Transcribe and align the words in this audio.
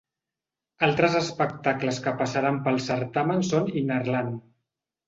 Altres 0.87 1.17
espectacles 1.19 2.01
que 2.07 2.15
passaran 2.23 2.59
pel 2.69 2.83
certamen 2.89 3.47
són 3.53 3.73
Innerland. 3.85 4.43